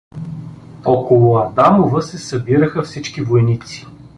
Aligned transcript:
Около 0.85 1.37
Адамова 1.39 2.01
се 2.01 2.17
събираха 2.17 2.81
всички 2.83 3.21
войници. 3.21 3.87